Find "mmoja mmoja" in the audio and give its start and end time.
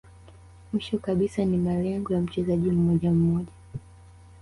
2.71-3.51